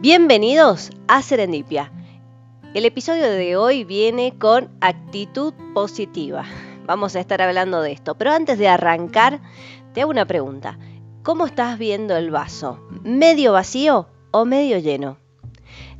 [0.00, 1.90] Bienvenidos a Serendipia.
[2.72, 6.44] El episodio de hoy viene con actitud positiva.
[6.86, 9.40] Vamos a estar hablando de esto, pero antes de arrancar,
[9.92, 10.78] te hago una pregunta.
[11.24, 12.78] ¿Cómo estás viendo el vaso?
[13.02, 15.18] ¿Medio vacío o medio lleno?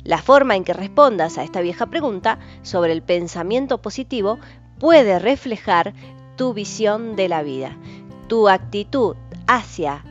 [0.05, 4.39] La forma en que respondas a esta vieja pregunta sobre el pensamiento positivo
[4.79, 5.93] puede reflejar
[6.37, 7.77] tu visión de la vida,
[8.29, 10.05] tu actitud hacia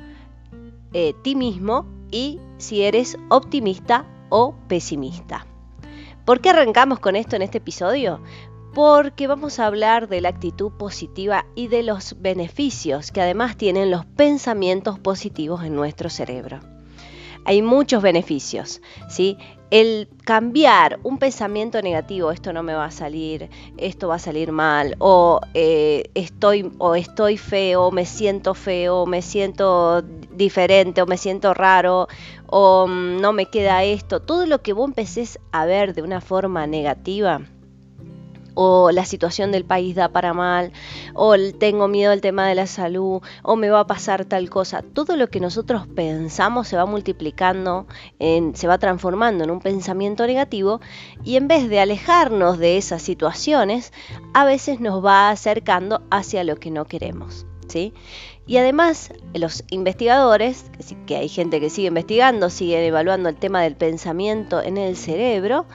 [0.92, 5.46] eh, ti mismo y si eres optimista o pesimista.
[6.24, 8.20] ¿Por qué arrancamos con esto en este episodio?
[8.74, 13.90] Porque vamos a hablar de la actitud positiva y de los beneficios que además tienen
[13.90, 16.60] los pensamientos positivos en nuestro cerebro.
[17.48, 19.38] Hay muchos beneficios, ¿sí?
[19.70, 23.48] el cambiar un pensamiento negativo, esto no me va a salir,
[23.78, 29.22] esto va a salir mal, o eh, estoy, o estoy feo, me siento feo, me
[29.22, 32.08] siento diferente, o me siento raro,
[32.48, 36.20] o mm, no me queda esto, todo lo que vos empecés a ver de una
[36.20, 37.40] forma negativa,
[38.60, 40.72] o la situación del país da para mal,
[41.14, 44.82] o tengo miedo al tema de la salud, o me va a pasar tal cosa.
[44.82, 47.86] Todo lo que nosotros pensamos se va multiplicando,
[48.18, 50.80] se va transformando en un pensamiento negativo
[51.22, 53.92] y en vez de alejarnos de esas situaciones,
[54.34, 57.46] a veces nos va acercando hacia lo que no queremos.
[57.68, 57.94] ¿sí?
[58.48, 60.70] Y además, los investigadores,
[61.06, 65.66] que hay gente que sigue investigando, sigue evaluando el tema del pensamiento en el cerebro,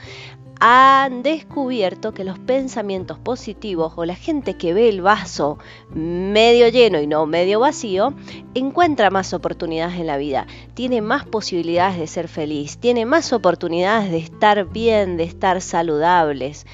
[0.66, 5.58] han descubierto que los pensamientos positivos o la gente que ve el vaso
[5.94, 8.14] medio lleno y no medio vacío
[8.54, 14.10] encuentra más oportunidades en la vida, tiene más posibilidades de ser feliz, tiene más oportunidades
[14.10, 16.66] de estar bien, de estar saludables.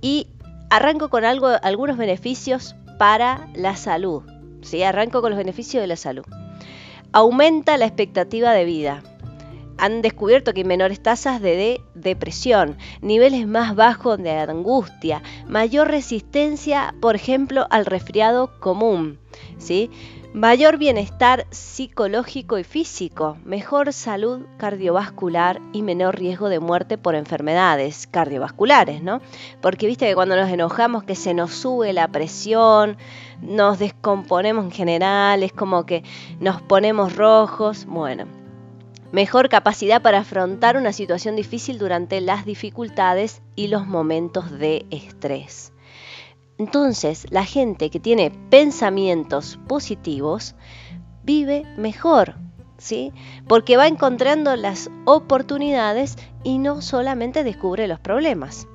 [0.00, 0.28] Y
[0.70, 4.22] arranco con algunos beneficios para la salud.
[4.62, 4.82] ¿sí?
[4.84, 6.24] Arranco con los beneficios de la salud.
[7.12, 9.02] Aumenta la expectativa de vida
[9.78, 16.94] han descubierto que hay menores tasas de, depresión, niveles más bajos de angustia, mayor resistencia,
[17.00, 19.18] por ejemplo, al resfriado común,
[19.58, 19.90] ¿sí?
[20.34, 28.08] mayor bienestar psicológico y físico, mejor salud cardiovascular y menor riesgo de muerte por enfermedades
[28.08, 29.20] cardiovasculares, ¿no?
[29.62, 32.96] Porque viste que cuando nos enojamos que se nos sube la presión,
[33.42, 36.02] nos descomponemos en general, es como que
[36.40, 38.26] nos ponemos rojos, bueno,
[39.14, 45.72] mejor capacidad para afrontar una situación difícil durante las dificultades y los momentos de estrés.
[46.58, 50.56] Entonces, la gente que tiene pensamientos positivos
[51.22, 52.34] vive mejor,
[52.76, 53.12] ¿sí?
[53.46, 58.66] Porque va encontrando las oportunidades y no solamente descubre los problemas.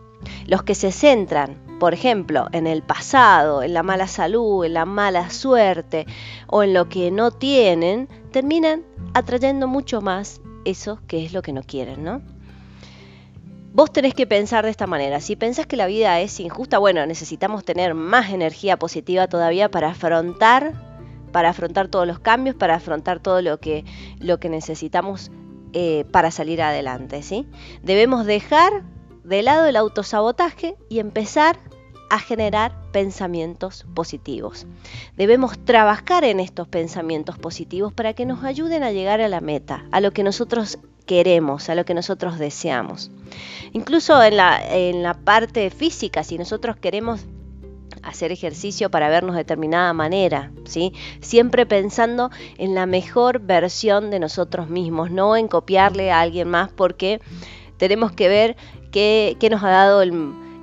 [0.45, 4.85] Los que se centran, por ejemplo, en el pasado, en la mala salud, en la
[4.85, 6.05] mala suerte
[6.47, 11.53] o en lo que no tienen, terminan atrayendo mucho más eso que es lo que
[11.53, 12.21] no quieren, ¿no?
[13.71, 15.21] Vos tenés que pensar de esta manera.
[15.21, 19.89] Si pensás que la vida es injusta, bueno, necesitamos tener más energía positiva todavía para
[19.89, 20.73] afrontar,
[21.31, 23.85] para afrontar todos los cambios, para afrontar todo lo que,
[24.19, 25.31] lo que necesitamos
[25.73, 27.47] eh, para salir adelante, ¿sí?
[27.83, 28.83] Debemos dejar
[29.23, 31.59] de lado el autosabotaje y empezar
[32.09, 34.65] a generar pensamientos positivos.
[35.15, 39.85] Debemos trabajar en estos pensamientos positivos para que nos ayuden a llegar a la meta,
[39.91, 43.11] a lo que nosotros queremos, a lo que nosotros deseamos.
[43.73, 47.25] Incluso en la, en la parte física, si nosotros queremos
[48.03, 50.93] hacer ejercicio para vernos de determinada manera, ¿sí?
[51.21, 56.69] Siempre pensando en la mejor versión de nosotros mismos, no en copiarle a alguien más
[56.69, 57.21] porque
[57.77, 58.57] tenemos que ver
[58.91, 60.11] qué, qué nos ha dado el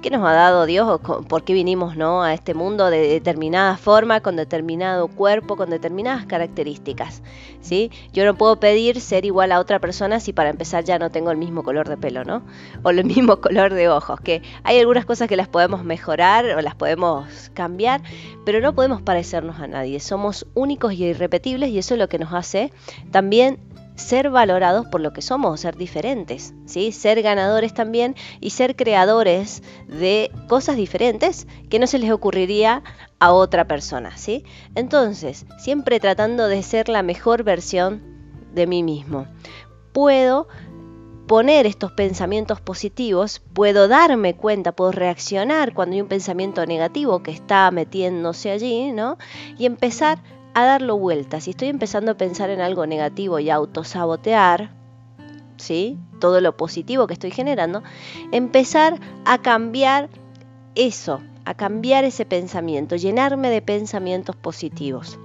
[0.07, 2.23] ¿Qué nos ha dado Dios o por qué vinimos ¿no?
[2.23, 7.23] a este mundo de determinada forma, con determinado cuerpo, con determinadas características?
[7.61, 7.91] ¿sí?
[8.13, 11.33] Yo no puedo pedir ser igual a otra persona si para empezar ya no tengo
[11.33, 12.43] el mismo color de pelo, ¿no?
[12.85, 16.61] O el mismo color de ojos, que hay algunas cosas que las podemos mejorar o
[16.61, 18.01] las podemos cambiar,
[18.45, 19.99] pero no podemos parecernos a nadie.
[19.99, 22.71] Somos únicos y irrepetibles y eso es lo que nos hace
[23.11, 23.59] también
[23.97, 26.93] ser valorados por lo que somos, ser diferentes, ¿sí?
[26.93, 32.83] ser ganadores también y ser creadores de cosas diferentes que no se les ocurriría
[33.19, 34.17] a otra persona.
[34.17, 34.45] ¿sí?
[34.75, 38.03] Entonces, siempre tratando de ser la mejor versión
[38.55, 39.27] de mí mismo.
[39.93, 40.47] Puedo
[41.27, 47.33] poner estos pensamientos positivos, puedo darme cuenta, puedo reaccionar cuando hay un pensamiento negativo que
[47.33, 49.19] está metiéndose allí, ¿no?
[49.59, 51.41] Y empezar a darlo vuelta.
[51.41, 54.71] Si estoy empezando a pensar en algo negativo y autosabotear,
[55.57, 55.99] ¿sí?
[56.21, 57.83] Todo lo positivo que estoy generando,
[58.33, 60.09] empezar a cambiar
[60.75, 65.19] eso, a cambiar ese pensamiento, llenarme de pensamientos positivos.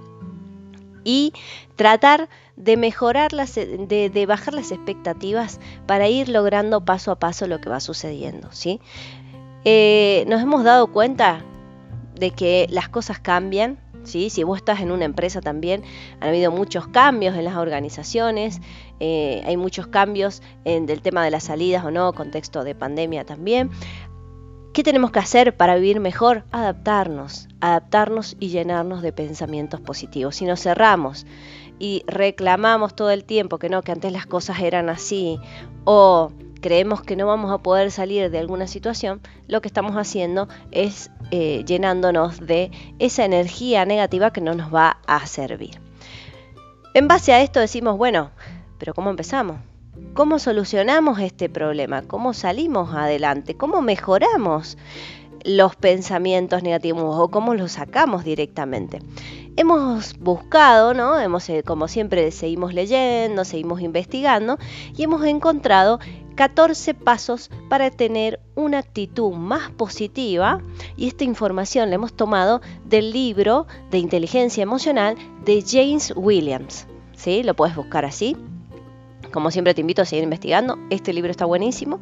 [1.04, 1.32] y
[1.74, 7.60] tratar de mejorar las, de, bajar las expectativas para ir logrando paso a paso lo
[7.60, 8.80] que va sucediendo, ¿sí?
[9.64, 11.44] Eh, nos hemos dado cuenta
[12.14, 14.30] de que las cosas cambian, ¿sí?
[14.30, 15.82] Si vos estás en una empresa también,
[16.20, 18.60] han habido muchos cambios en las organizaciones,
[19.00, 23.24] eh, hay muchos cambios en el tema de las salidas o no, contexto de pandemia
[23.24, 23.70] también.
[24.72, 26.44] ¿Qué tenemos que hacer para vivir mejor?
[26.50, 30.36] Adaptarnos, adaptarnos y llenarnos de pensamientos positivos.
[30.36, 31.26] Si nos cerramos
[31.78, 35.38] y reclamamos todo el tiempo que no, que antes las cosas eran así,
[35.84, 36.32] o
[36.62, 41.10] creemos que no vamos a poder salir de alguna situación, lo que estamos haciendo es
[41.30, 45.78] eh, llenándonos de esa energía negativa que no nos va a servir.
[46.94, 48.30] En base a esto decimos, bueno,
[48.78, 49.58] pero ¿cómo empezamos?
[50.14, 52.02] ¿Cómo solucionamos este problema?
[52.02, 53.54] ¿Cómo salimos adelante?
[53.54, 54.78] ¿Cómo mejoramos
[55.44, 59.00] los pensamientos negativos o cómo los sacamos directamente?
[59.56, 61.18] Hemos buscado, ¿no?
[61.18, 64.58] Hemos, eh, como siempre, seguimos leyendo, seguimos investigando
[64.96, 65.98] y hemos encontrado
[66.34, 70.60] 14 pasos para tener una actitud más positiva
[70.96, 76.86] y esta información la hemos tomado del libro de inteligencia emocional de James Williams.
[77.14, 77.42] ¿Sí?
[77.42, 78.36] Lo puedes buscar así.
[79.32, 82.00] Como siempre te invito a seguir investigando, este libro está buenísimo.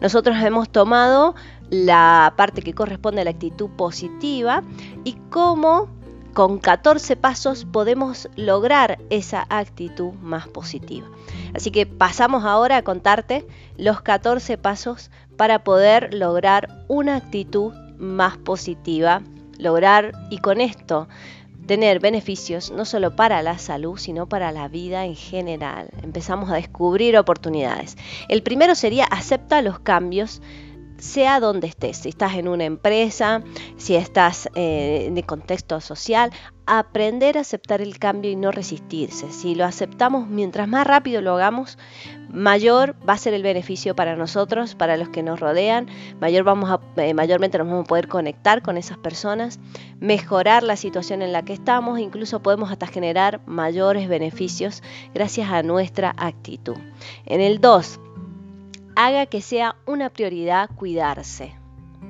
[0.00, 1.34] Nosotros hemos tomado
[1.70, 4.62] la parte que corresponde a la actitud positiva
[5.02, 5.88] y cómo
[6.34, 11.06] con 14 pasos podemos lograr esa actitud más positiva.
[11.54, 13.46] Así que pasamos ahora a contarte
[13.76, 19.22] los 14 pasos para poder lograr una actitud más positiva,
[19.58, 21.08] lograr y con esto
[21.66, 25.90] tener beneficios no solo para la salud, sino para la vida en general.
[26.02, 27.96] Empezamos a descubrir oportunidades.
[28.28, 30.40] El primero sería acepta los cambios
[30.98, 33.42] sea donde estés, si estás en una empresa,
[33.76, 36.30] si estás eh, en el contexto social,
[36.66, 39.32] aprender a aceptar el cambio y no resistirse.
[39.32, 41.78] Si lo aceptamos, mientras más rápido lo hagamos,
[42.28, 45.88] mayor va a ser el beneficio para nosotros, para los que nos rodean,
[46.20, 49.58] mayor vamos a, eh, mayormente nos vamos a poder conectar con esas personas,
[49.98, 54.82] mejorar la situación en la que estamos, incluso podemos hasta generar mayores beneficios
[55.14, 56.76] gracias a nuestra actitud.
[57.24, 58.00] En el 2,
[58.98, 61.54] haga que sea una prioridad cuidarse.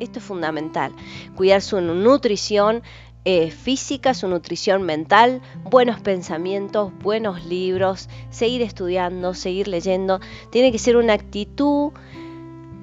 [0.00, 0.92] Esto es fundamental.
[1.36, 2.82] Cuidar su nutrición
[3.26, 10.20] eh, física, su nutrición mental, buenos pensamientos, buenos libros, seguir estudiando, seguir leyendo.
[10.50, 11.92] Tiene que ser una actitud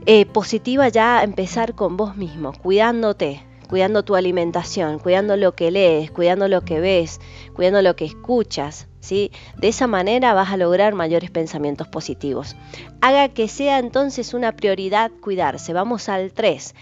[0.05, 6.11] eh, positiva ya empezar con vos mismo, cuidándote, cuidando tu alimentación, cuidando lo que lees,
[6.11, 7.19] cuidando lo que ves,
[7.55, 8.87] cuidando lo que escuchas.
[9.09, 12.55] De esa manera vas a lograr mayores pensamientos positivos.
[13.01, 15.73] Haga que sea entonces una prioridad cuidarse.
[15.73, 16.73] Vamos al 3.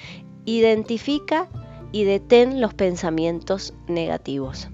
[0.45, 1.49] Identifica
[1.91, 4.69] y detén los pensamientos negativos.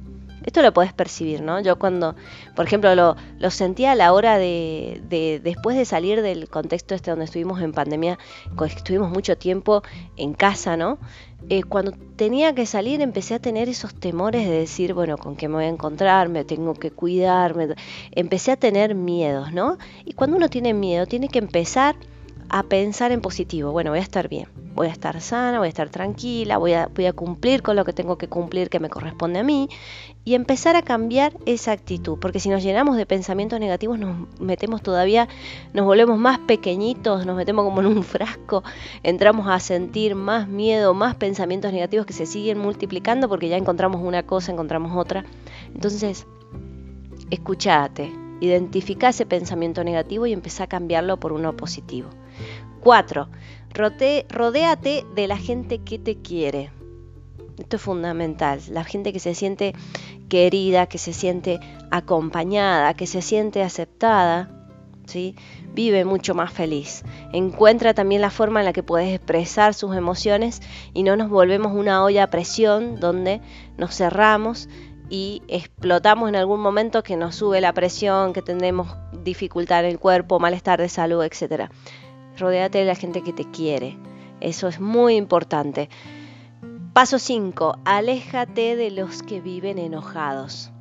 [0.49, 1.59] Esto lo puedes percibir, ¿no?
[1.59, 2.15] Yo cuando,
[2.55, 7.11] por ejemplo, lo, sentía a la hora de, de, después de salir del contexto este
[7.11, 8.17] donde estuvimos en pandemia,
[8.65, 9.83] estuvimos mucho tiempo
[10.17, 10.97] en casa, ¿no?
[11.49, 15.47] Eh, cuando tenía que salir empecé a tener esos temores de decir, bueno, ¿con qué
[15.47, 16.29] me voy a encontrar?
[16.29, 17.75] Me tengo que cuidarme.
[18.13, 19.77] Empecé a tener miedos, ¿no?
[20.03, 21.95] Y cuando uno tiene miedo, tiene que empezar
[22.49, 23.71] a pensar en positivo.
[23.71, 26.87] Bueno, voy a estar bien, voy a estar sana, voy a estar tranquila, voy a,
[26.87, 29.69] voy a cumplir con lo que tengo que cumplir que me corresponde a mí
[30.25, 32.17] y empezar a cambiar esa actitud.
[32.19, 35.27] Porque si nos llenamos de pensamientos negativos nos metemos todavía,
[35.73, 38.63] nos volvemos más pequeñitos, nos metemos como en un frasco,
[39.03, 44.01] entramos a sentir más miedo, más pensamientos negativos que se siguen multiplicando porque ya encontramos
[44.01, 45.23] una cosa, encontramos otra.
[45.73, 46.25] Entonces,
[47.29, 52.09] escúchate, identifica ese pensamiento negativo y empieza a cambiarlo por uno positivo.
[52.79, 53.29] 4.
[54.29, 56.71] Rodéate de la gente que te quiere.
[57.57, 58.61] Esto es fundamental.
[58.71, 59.73] La gente que se siente
[60.29, 61.59] querida, que se siente
[61.91, 64.49] acompañada, que se siente aceptada,
[65.05, 65.35] ¿sí?
[65.73, 67.03] vive mucho más feliz.
[67.33, 70.61] Encuentra también la forma en la que puedes expresar sus emociones
[70.93, 73.41] y no nos volvemos una olla a presión donde
[73.77, 74.69] nos cerramos
[75.09, 79.99] y explotamos en algún momento que nos sube la presión, que tenemos dificultad en el
[79.99, 81.69] cuerpo, malestar de salud, etc.
[82.39, 83.97] Rodéate de la gente que te quiere.
[84.39, 85.89] Eso es muy importante.
[86.93, 87.79] Paso 5.
[87.85, 90.71] Aléjate de los que viven enojados.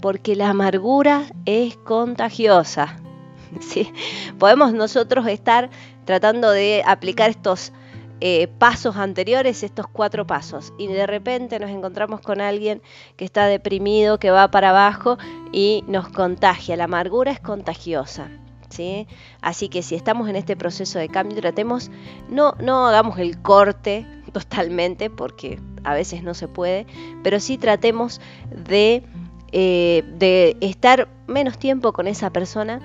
[0.00, 2.96] Porque la amargura es contagiosa.
[3.60, 3.92] ¿Sí?
[4.38, 5.70] Podemos nosotros estar
[6.04, 7.72] tratando de aplicar estos
[8.20, 12.82] eh, pasos anteriores, estos cuatro pasos, y de repente nos encontramos con alguien
[13.16, 15.16] que está deprimido, que va para abajo
[15.52, 16.76] y nos contagia.
[16.76, 18.28] La amargura es contagiosa.
[19.40, 21.90] Así que si estamos en este proceso de cambio, tratemos,
[22.28, 26.86] no, no hagamos el corte totalmente, porque a veces no se puede,
[27.22, 29.02] pero sí tratemos de
[29.52, 32.80] eh, de estar menos tiempo con esa persona,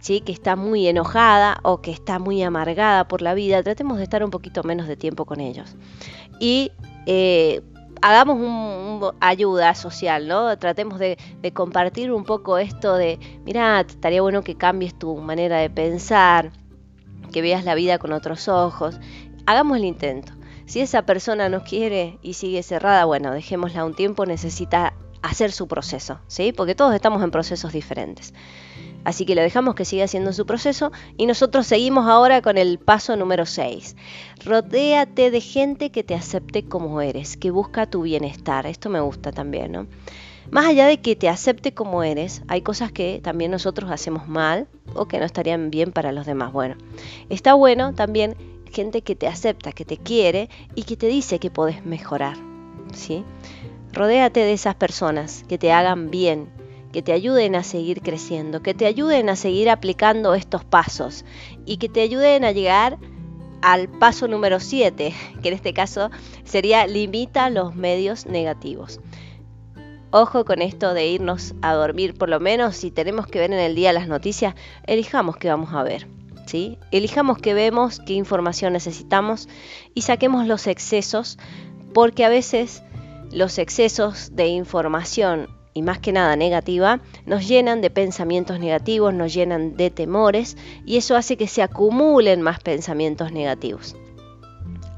[0.00, 0.20] ¿sí?
[0.20, 4.22] que está muy enojada o que está muy amargada por la vida, tratemos de estar
[4.22, 5.76] un poquito menos de tiempo con ellos.
[6.38, 6.72] Y
[7.06, 7.62] eh,
[8.02, 10.56] hagamos un, ayuda social, ¿no?
[10.58, 15.58] Tratemos de, de, compartir un poco esto de, mira, estaría bueno que cambies tu manera
[15.58, 16.52] de pensar,
[17.32, 18.98] que veas la vida con otros ojos.
[19.46, 20.32] Hagamos el intento.
[20.66, 25.68] Si esa persona no quiere y sigue cerrada, bueno, dejémosla un tiempo, necesita hacer su
[25.68, 26.52] proceso, ¿sí?
[26.52, 28.32] Porque todos estamos en procesos diferentes.
[29.04, 32.78] Así que lo dejamos que siga haciendo su proceso y nosotros seguimos ahora con el
[32.78, 33.96] paso número 6.
[34.44, 38.66] Rodéate de gente que te acepte como eres, que busca tu bienestar.
[38.66, 39.86] Esto me gusta también, ¿no?
[40.50, 44.66] Más allá de que te acepte como eres, hay cosas que también nosotros hacemos mal
[44.94, 46.52] o que no estarían bien para los demás.
[46.52, 46.76] Bueno,
[47.28, 48.34] está bueno también
[48.72, 52.36] gente que te acepta, que te quiere y que te dice que podés mejorar,
[52.92, 53.24] ¿sí?
[53.92, 56.48] Rodéate de esas personas que te hagan bien,
[56.92, 61.24] que te ayuden a seguir creciendo, que te ayuden a seguir aplicando estos pasos
[61.66, 62.98] y que te ayuden a llegar
[63.62, 66.10] al paso número 7, que en este caso
[66.44, 69.00] sería limita los medios negativos.
[70.12, 73.60] Ojo con esto de irnos a dormir, por lo menos si tenemos que ver en
[73.60, 74.54] el día las noticias,
[74.86, 76.08] elijamos qué vamos a ver.
[76.46, 76.78] ¿sí?
[76.90, 79.48] Elijamos qué vemos, qué información necesitamos
[79.94, 81.38] y saquemos los excesos,
[81.94, 82.82] porque a veces
[83.30, 89.32] los excesos de información y más que nada negativa, nos llenan de pensamientos negativos, nos
[89.32, 93.96] llenan de temores y eso hace que se acumulen más pensamientos negativos.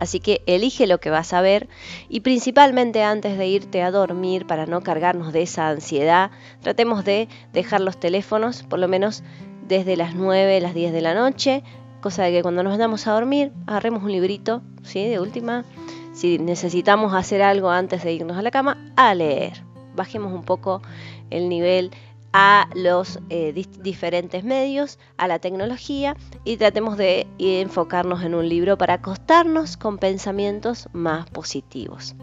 [0.00, 1.68] Así que elige lo que vas a ver
[2.08, 7.28] y principalmente antes de irte a dormir para no cargarnos de esa ansiedad, tratemos de
[7.52, 9.22] dejar los teléfonos por lo menos
[9.68, 11.62] desde las 9, las 10 de la noche,
[12.00, 15.08] cosa de que cuando nos vamos a dormir agarremos un librito, ¿sí?
[15.08, 15.64] De última,
[16.12, 20.82] si necesitamos hacer algo antes de irnos a la cama, a leer bajemos un poco
[21.30, 21.90] el nivel
[22.32, 28.78] a los eh, diferentes medios, a la tecnología y tratemos de enfocarnos en un libro
[28.78, 32.14] para acostarnos con pensamientos más positivos.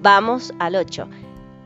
[0.00, 1.08] Vamos al 8.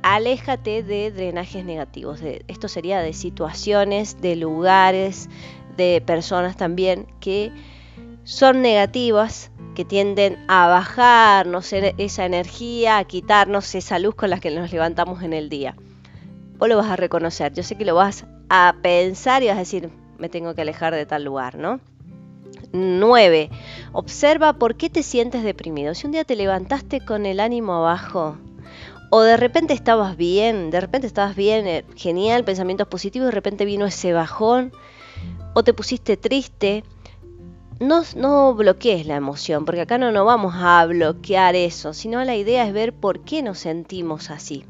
[0.02, 2.21] Aléjate de drenajes negativos.
[2.49, 5.29] esto sería de situaciones, de lugares,
[5.76, 7.52] de personas también que
[8.25, 14.50] son negativas, que tienden a bajarnos esa energía, a quitarnos esa luz con la que
[14.50, 15.76] nos levantamos en el día.
[16.59, 19.61] Vos lo vas a reconocer, yo sé que lo vas a pensar y vas a
[19.61, 21.81] decir, me tengo que alejar de tal lugar, ¿no?
[22.73, 23.50] 9.
[23.93, 25.95] Observa por qué te sientes deprimido.
[25.95, 28.37] Si un día te levantaste con el ánimo abajo,
[29.11, 33.64] o de repente estabas bien, de repente estabas bien, eh, genial, pensamientos positivos, de repente
[33.64, 34.73] vino ese bajón,
[35.55, 36.85] o te pusiste triste,
[37.81, 42.37] no, no bloquees la emoción, porque acá no nos vamos a bloquear eso, sino la
[42.37, 44.64] idea es ver por qué nos sentimos así.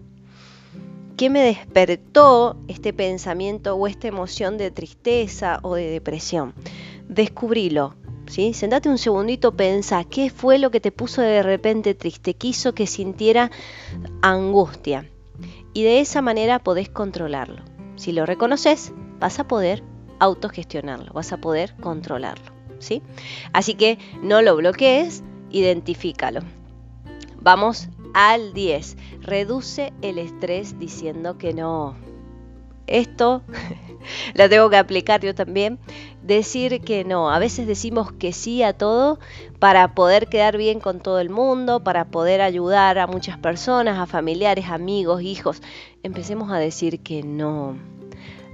[1.16, 6.54] ¿Qué me despertó este pensamiento o esta emoción de tristeza o de depresión?
[7.08, 7.94] Descubrilo,
[8.26, 8.54] ¿sí?
[8.54, 12.86] Sentate un segundito, pensa qué fue lo que te puso de repente triste, quiso que
[12.86, 13.50] sintiera
[14.22, 15.08] angustia.
[15.74, 17.62] Y de esa manera podés controlarlo.
[17.96, 19.82] Si lo reconoces, vas a poder
[20.18, 22.51] autogestionarlo, vas a poder controlarlo.
[23.52, 26.40] Así que no lo bloquees, identifícalo.
[27.40, 28.96] Vamos al 10.
[29.20, 31.96] Reduce el estrés diciendo que no.
[32.86, 33.42] Esto
[34.34, 35.78] lo tengo que aplicar yo también.
[36.22, 37.30] Decir que no.
[37.30, 39.18] A veces decimos que sí a todo
[39.58, 44.06] para poder quedar bien con todo el mundo, para poder ayudar a muchas personas, a
[44.06, 45.62] familiares, amigos, hijos.
[46.02, 47.76] Empecemos a decir que no.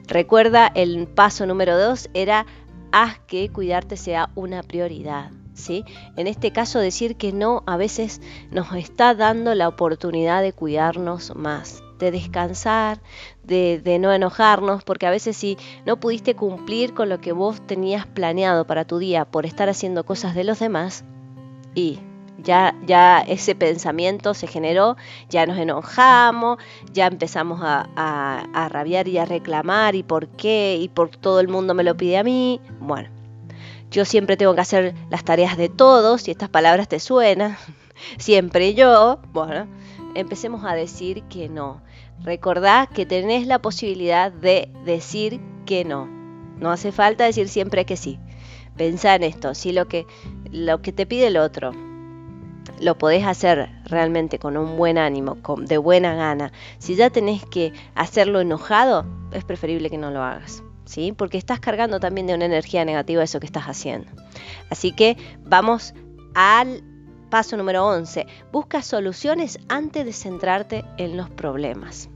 [0.06, 2.46] Recuerda, el paso número 2 era
[2.92, 5.30] haz que cuidarte sea una prioridad.
[5.54, 5.84] ¿sí?
[6.16, 11.34] En este caso decir que no a veces nos está dando la oportunidad de cuidarnos
[11.34, 13.00] más, de descansar,
[13.42, 17.60] de, de, no enojarnos, porque a veces si no pudiste cumplir con lo que vos
[17.66, 21.04] tenías planeado para tu día por estar haciendo cosas de los demás,
[21.74, 21.98] y
[22.38, 24.96] ya, ya ese pensamiento se generó,
[25.28, 26.58] ya nos enojamos,
[26.92, 31.48] ya empezamos a, a, rabiar y a reclamar y por qué y por todo el
[31.48, 32.60] mundo me lo pide a mí.
[32.80, 33.10] Bueno,
[33.90, 37.56] yo siempre tengo que hacer las tareas de todos y estas palabras te suenan.
[38.18, 39.66] Siempre yo, bueno,
[40.14, 41.82] empecemos a decir que no.
[42.22, 46.06] Recordá que tenés la posibilidad de decir que no.
[46.60, 48.20] No hace falta decir siempre que sí.
[48.76, 50.06] Pensá en esto, si lo que,
[50.52, 51.72] lo que te pide el otro
[52.80, 56.52] lo podés hacer realmente con un buen ánimo, con, de buena gana.
[56.78, 60.62] Si ya tenés que hacerlo enojado, es preferible que no lo hagas.
[60.84, 61.12] ¿Sí?
[61.12, 64.10] Porque estás cargando también de una energía negativa eso que estás haciendo.
[64.70, 65.92] Así que vamos
[66.34, 66.82] al
[67.28, 68.26] paso número 11.
[68.52, 72.08] Busca soluciones antes de centrarte en los problemas.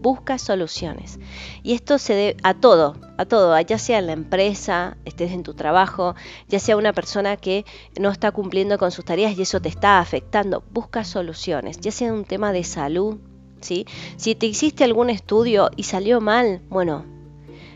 [0.00, 1.18] Busca soluciones.
[1.62, 5.42] Y esto se debe a todo, a todo, ya sea en la empresa, estés en
[5.42, 6.14] tu trabajo,
[6.48, 7.64] ya sea una persona que
[7.98, 12.12] no está cumpliendo con sus tareas y eso te está afectando, busca soluciones, ya sea
[12.12, 13.18] un tema de salud,
[13.60, 13.86] ¿sí?
[14.16, 17.04] Si te hiciste algún estudio y salió mal, bueno,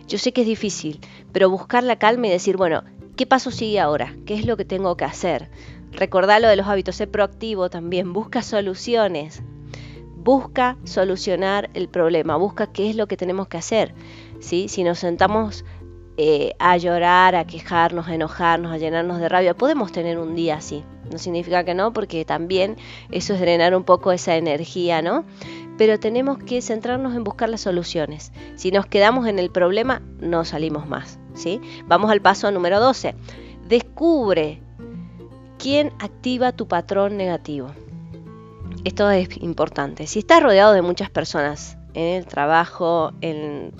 [0.09, 1.01] yo sé que es difícil,
[1.33, 2.85] pero buscar la calma y decir, bueno,
[3.17, 4.15] ¿qué paso sigue ahora?
[4.27, 5.51] ¿Qué es lo que tengo que hacer?
[5.93, 9.43] Recordar lo de los hábitos, ser proactivo también, busca soluciones,
[10.25, 13.95] busca solucionar el problema, busca qué es lo que tenemos que hacer.
[14.41, 14.69] ¿sí?
[14.69, 15.65] Si nos sentamos
[16.17, 20.57] eh, a llorar, a quejarnos, a enojarnos, a llenarnos de rabia, podemos tener un día
[20.57, 20.85] así.
[21.11, 22.77] No significa que no, porque también
[23.11, 25.25] eso es drenar un poco esa energía, ¿no?
[25.77, 28.33] Pero tenemos que centrarnos en buscar las soluciones.
[28.55, 31.61] Si nos quedamos en el problema, no salimos más, ¿sí?
[31.87, 33.15] Vamos al paso número 12.
[33.69, 34.63] Descubre
[35.59, 37.73] quién activa tu patrón negativo.
[38.85, 40.07] Esto es importante.
[40.07, 43.73] Si estás rodeado de muchas personas en el trabajo, en,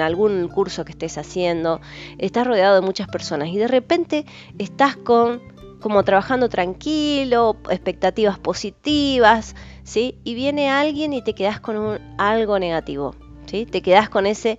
[0.00, 1.82] algún curso que estés haciendo,
[2.16, 4.24] estás rodeado de muchas personas y de repente
[4.58, 5.42] estás con
[5.80, 10.18] como trabajando tranquilo, expectativas positivas, ¿sí?
[10.24, 13.14] Y viene alguien y te quedas con algo negativo,
[13.46, 13.66] ¿sí?
[13.66, 14.58] Te quedas con ese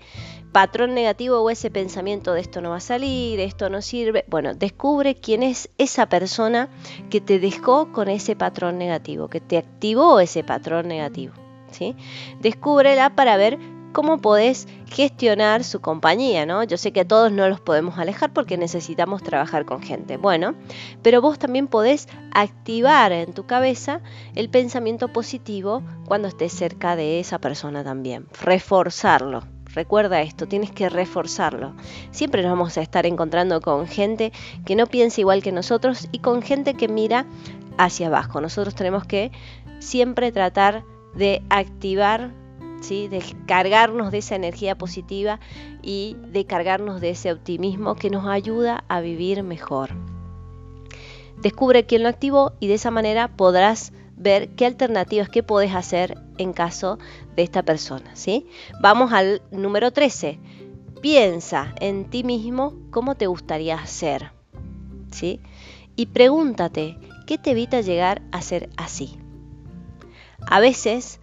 [0.52, 4.26] patrón negativo o ese pensamiento de esto no va a salir, esto no sirve.
[4.28, 6.70] Bueno, descubre quién es esa persona
[7.10, 11.34] que te dejó con ese patrón negativo, que te activó ese patrón negativo.
[11.72, 11.96] ¿sí?
[12.40, 13.60] Descúbrela para ver
[13.92, 16.64] cómo podés gestionar su compañía, ¿no?
[16.64, 20.18] Yo sé que todos no los podemos alejar porque necesitamos trabajar con gente.
[20.18, 20.56] Bueno,
[21.02, 24.02] pero vos también podés activar en tu cabeza
[24.36, 29.59] el pensamiento positivo cuando estés cerca de esa persona también, reforzarlo.
[29.74, 31.74] Recuerda esto, tienes que reforzarlo.
[32.12, 34.32] Siempre nos vamos a estar encontrando con gente
[34.66, 37.26] que no piensa igual que nosotros y con gente que mira
[37.78, 38.42] hacia abajo.
[38.42, 39.32] Nosotros tenemos que
[39.80, 40.84] siempre tratar
[41.14, 42.32] de activar,
[42.82, 43.08] ¿sí?
[43.08, 45.40] de cargarnos de esa energía positiva
[45.82, 49.92] y de cargarnos de ese optimismo que nos ayuda a vivir mejor.
[51.38, 56.18] Descubre quién lo activó y de esa manera podrás ver qué alternativas, qué podés hacer
[56.38, 57.00] en caso
[57.36, 58.16] de esta persona.
[58.16, 58.48] ¿sí?
[58.82, 60.40] Vamos al número 13.
[61.02, 64.32] Piensa en ti mismo cómo te gustaría ser.
[65.12, 65.40] ¿sí?
[65.96, 69.18] Y pregúntate, ¿qué te evita llegar a ser así?
[70.48, 71.20] A veces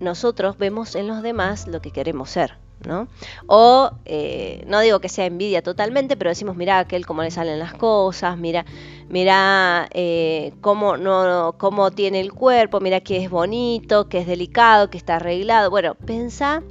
[0.00, 2.63] nosotros vemos en los demás lo que queremos ser.
[2.86, 3.08] ¿No?
[3.46, 7.58] O eh, no digo que sea envidia totalmente, pero decimos, mira aquel cómo le salen
[7.58, 8.64] las cosas, mira,
[9.08, 14.90] mira eh, cómo, no, cómo tiene el cuerpo, mira que es bonito, que es delicado,
[14.90, 15.70] que está arreglado.
[15.70, 16.62] Bueno, pensa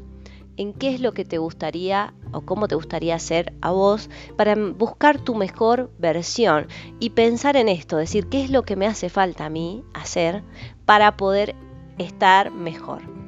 [0.58, 4.56] en qué es lo que te gustaría o cómo te gustaría ser a vos para
[4.56, 6.68] buscar tu mejor versión
[7.00, 10.44] y pensar en esto, decir qué es lo que me hace falta a mí hacer
[10.86, 11.56] para poder
[11.98, 13.23] estar mejor.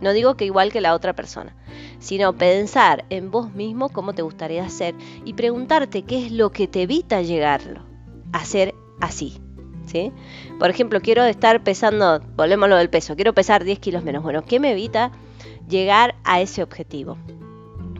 [0.00, 1.54] No digo que igual que la otra persona,
[1.98, 6.66] sino pensar en vos mismo cómo te gustaría ser y preguntarte qué es lo que
[6.66, 7.82] te evita llegarlo
[8.32, 8.42] a
[9.00, 9.40] así.
[9.86, 10.12] ¿sí?
[10.58, 14.22] Por ejemplo, quiero estar pesando, volvemos a lo del peso, quiero pesar 10 kilos menos.
[14.22, 15.10] Bueno, ¿qué me evita
[15.68, 17.16] llegar a ese objetivo?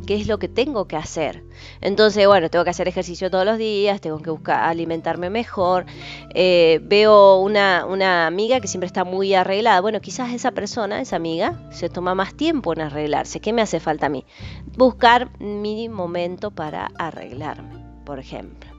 [0.07, 1.45] Qué es lo que tengo que hacer.
[1.81, 5.87] Entonces, bueno, tengo que hacer ejercicio todos los días, tengo que buscar alimentarme mejor.
[6.35, 9.81] Eh, veo una, una amiga que siempre está muy arreglada.
[9.81, 13.41] Bueno, quizás esa persona, esa amiga, se toma más tiempo en arreglarse.
[13.41, 14.25] ¿Qué me hace falta a mí?
[14.77, 18.71] Buscar mi momento para arreglarme, por ejemplo.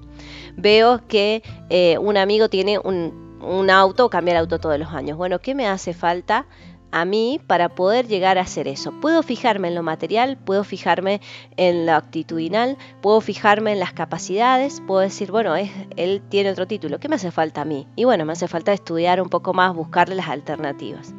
[0.55, 5.17] Veo que eh, un amigo tiene un, un auto, cambia el auto todos los años.
[5.17, 6.45] Bueno, ¿qué me hace falta?
[6.91, 8.91] A mí para poder llegar a hacer eso.
[8.99, 11.21] Puedo fijarme en lo material, puedo fijarme
[11.58, 16.67] en lo actitudinal, puedo fijarme en las capacidades, puedo decir, bueno, es, él tiene otro
[16.67, 17.88] título, ¿qué me hace falta a mí?
[17.95, 21.13] Y bueno, me hace falta estudiar un poco más, buscarle las alternativas.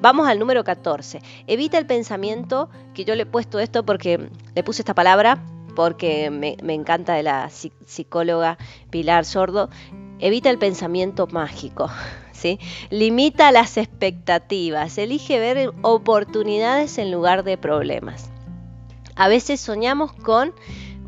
[0.00, 1.22] Vamos al número 14.
[1.46, 5.42] Evita el pensamiento, que yo le he puesto esto porque le puse esta palabra,
[5.74, 8.58] porque me, me encanta de la psicóloga
[8.90, 9.70] Pilar Sordo.
[10.18, 11.90] Evita el pensamiento mágico.
[12.90, 18.30] Limita las expectativas, elige ver oportunidades en lugar de problemas.
[19.16, 20.52] A veces soñamos con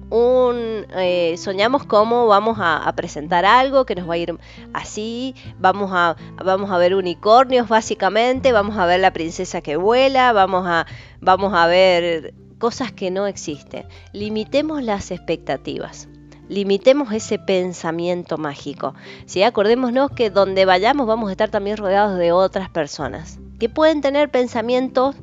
[0.08, 4.38] un eh, soñamos cómo vamos a, presentar algo que nos va a ir
[4.72, 10.32] así, vamos a, vamos a ver unicornios básicamente, vamos a ver la princesa que vuela,
[10.32, 10.86] vamos a,
[11.20, 13.86] vamos a ver cosas que no existen.
[14.12, 16.08] Limitemos las expectativas
[16.48, 18.94] limitemos ese pensamiento mágico.
[19.26, 19.42] ¿sí?
[19.42, 24.30] Acordémonos que donde vayamos vamos a estar también rodeados de otras personas que pueden tener
[24.30, 25.16] pensamientos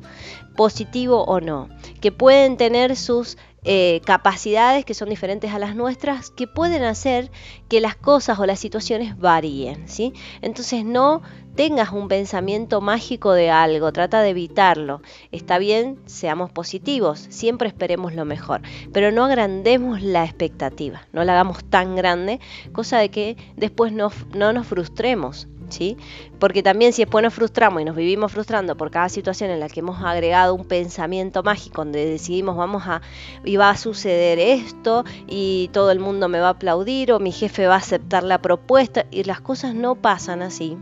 [0.56, 1.68] positivos o no,
[2.00, 7.30] que pueden tener sus eh, capacidades que son diferentes a las nuestras que pueden hacer
[7.68, 10.12] que las cosas o las situaciones varíen, ¿sí?
[10.42, 11.22] Entonces no
[11.54, 15.02] tengas un pensamiento mágico de algo, trata de evitarlo.
[15.30, 18.62] Está bien, seamos positivos, siempre esperemos lo mejor,
[18.92, 22.40] pero no agrandemos la expectativa, no la hagamos tan grande,
[22.72, 25.48] cosa de que después no, no nos frustremos.
[25.70, 25.96] ¿Sí?
[26.38, 29.68] Porque también si después nos frustramos y nos vivimos frustrando por cada situación en la
[29.70, 33.00] que hemos agregado un pensamiento mágico donde decidimos vamos a
[33.46, 37.32] y va a suceder esto y todo el mundo me va a aplaudir o mi
[37.32, 40.76] jefe va a aceptar la propuesta y las cosas no pasan así,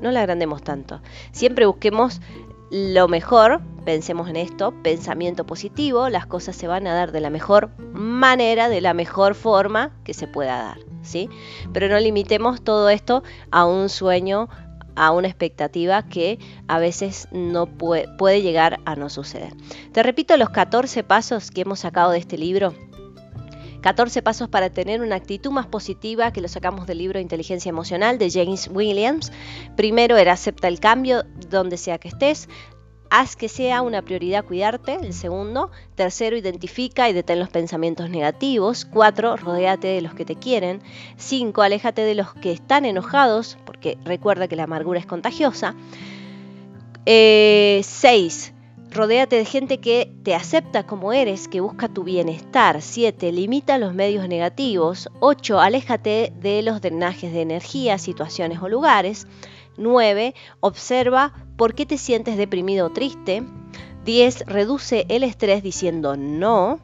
[0.00, 1.00] No la agrandemos tanto.
[1.32, 2.20] Siempre busquemos
[2.70, 7.30] lo mejor, pensemos en esto, pensamiento positivo, las cosas se van a dar de la
[7.30, 11.28] mejor manera, de la mejor forma que se pueda dar, ¿sí?
[11.72, 14.48] Pero no limitemos todo esto a un sueño,
[14.96, 19.52] a una expectativa que a veces no puede, puede llegar a no suceder.
[19.92, 22.74] Te repito los 14 pasos que hemos sacado de este libro
[23.86, 28.18] 14 pasos para tener una actitud más positiva que lo sacamos del libro Inteligencia Emocional
[28.18, 29.30] de James Williams.
[29.76, 32.48] Primero era acepta el cambio donde sea que estés.
[33.10, 35.70] Haz que sea una prioridad cuidarte, el segundo.
[35.94, 38.86] Tercero, identifica y detén los pensamientos negativos.
[38.86, 40.82] Cuatro, rodéate de los que te quieren.
[41.16, 45.76] Cinco, aléjate de los que están enojados, porque recuerda que la amargura es contagiosa.
[47.04, 48.52] Eh, seis,
[48.96, 52.80] Rodéate de gente que te acepta como eres, que busca tu bienestar.
[52.80, 53.30] 7.
[53.30, 55.10] Limita los medios negativos.
[55.20, 55.60] 8.
[55.60, 59.26] Aléjate de los drenajes de energía, situaciones o lugares.
[59.76, 60.34] 9.
[60.60, 63.42] Observa por qué te sientes deprimido o triste.
[64.06, 64.46] 10.
[64.46, 66.80] Reduce el estrés diciendo no.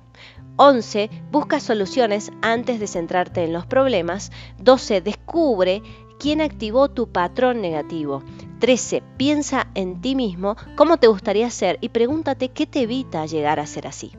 [0.56, 1.08] 11.
[1.30, 4.32] Busca soluciones antes de centrarte en los problemas.
[4.58, 5.00] 12.
[5.00, 5.80] Descubre
[6.18, 8.22] quién activó tu patrón negativo.
[8.62, 9.02] 13.
[9.16, 13.66] Piensa en ti mismo cómo te gustaría ser y pregúntate qué te evita llegar a
[13.66, 14.12] ser así.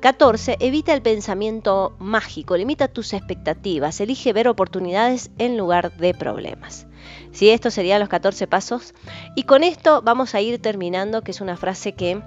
[0.00, 0.56] 14.
[0.58, 6.88] Evita el pensamiento mágico, limita tus expectativas, elige ver oportunidades en lugar de problemas.
[7.30, 8.92] Si Estos serían los 14 pasos.
[9.36, 12.20] Y con esto vamos a ir terminando, que es una frase que,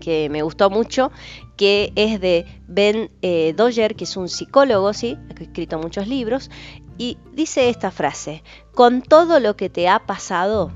[0.00, 1.12] que me gustó mucho,
[1.56, 3.54] que es de Ben eh,
[3.96, 5.16] que es un psicólogo, ¿sí?
[5.30, 6.50] ha escrito muchos libros,
[6.98, 8.42] y dice esta frase,
[8.74, 10.70] con todo lo que te ha pasado,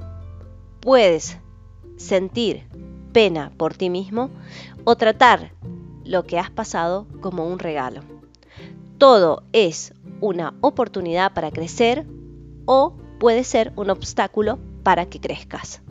[0.80, 1.38] puedes
[1.96, 2.66] sentir
[3.12, 4.30] pena por ti mismo
[4.84, 5.52] o tratar
[6.04, 8.00] lo que has pasado como un regalo.
[8.98, 12.06] Todo es una oportunidad para crecer
[12.66, 15.82] o puede ser un obstáculo para que crezcas.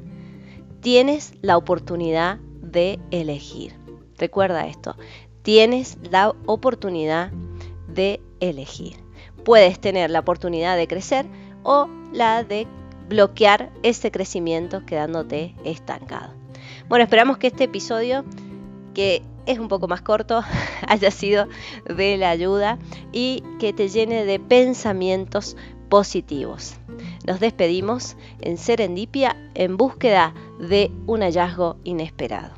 [0.81, 3.73] Tienes la oportunidad de elegir.
[4.17, 4.95] Recuerda esto,
[5.41, 7.31] tienes la oportunidad
[7.87, 9.06] de elegir
[9.47, 11.25] puedes tener la oportunidad de crecer
[11.63, 12.67] o la de
[13.07, 16.33] bloquear ese crecimiento quedándote estancado.
[16.89, 18.25] Bueno, esperamos que este episodio,
[18.93, 20.43] que es un poco más corto,
[20.89, 21.47] haya sido
[21.86, 22.77] de la ayuda
[23.13, 25.55] y que te llene de pensamientos
[25.88, 26.75] positivos.
[27.25, 32.56] Nos despedimos en Serendipia en búsqueda de un hallazgo inesperado.